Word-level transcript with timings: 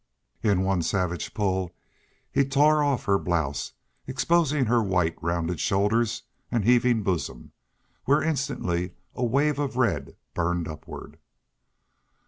In 0.41 0.63
one 0.63 0.81
savage 0.81 1.31
pull 1.35 1.75
he 2.31 2.43
tore 2.43 2.83
off 2.83 3.05
her 3.05 3.19
blouse, 3.19 3.73
exposing 4.07 4.65
her 4.65 4.81
white, 4.81 5.15
rounded 5.21 5.59
shoulders 5.59 6.23
and 6.49 6.65
heaving 6.65 7.03
bosom, 7.03 7.51
where 8.05 8.23
instantly 8.23 8.95
a 9.13 9.23
wave 9.23 9.59
of 9.59 9.77
red 9.77 10.15
burned 10.33 10.67
upward. 10.67 11.19